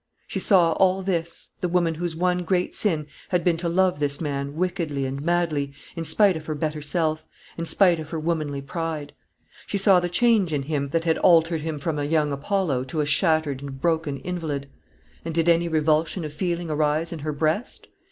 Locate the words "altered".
11.19-11.61